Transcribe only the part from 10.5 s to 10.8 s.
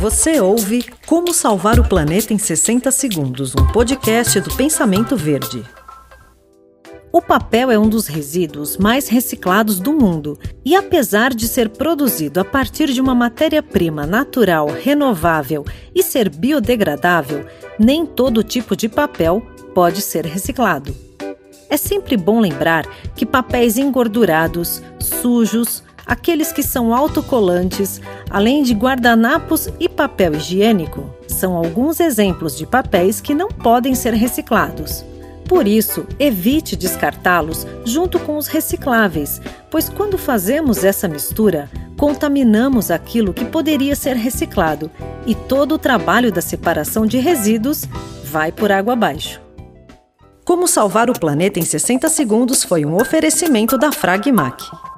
e,